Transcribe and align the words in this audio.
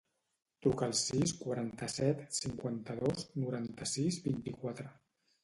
Truca 0.65 0.85
al 0.91 0.95
sis, 0.99 1.33
quaranta-set, 1.41 2.23
cinquanta-dos, 2.39 3.23
noranta-sis, 3.45 4.21
vint-i-quatre. 4.27 4.89